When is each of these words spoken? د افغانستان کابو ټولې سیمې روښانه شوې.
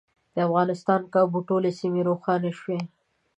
د 0.35 0.37
افغانستان 0.47 1.01
کابو 1.13 1.39
ټولې 1.49 1.71
سیمې 1.79 2.01
روښانه 2.09 2.51
شوې. 2.59 2.79